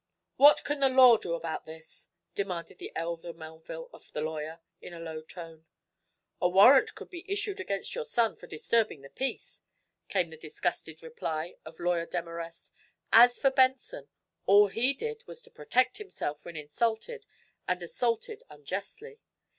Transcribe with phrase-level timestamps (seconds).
[0.35, 4.95] "What can the law do about this?" demanded the elder Melville of the lawyer, in
[4.95, 5.67] a low tone.
[6.41, 9.61] "A warrant could be issued against your son for disturbing the peace,"
[10.09, 12.71] came the disgusted reply of Lawyer Demarest.
[13.13, 14.09] "As for Benson,
[14.47, 17.27] all he did was to protect himself when insulted
[17.67, 19.19] and assaulted unjustly.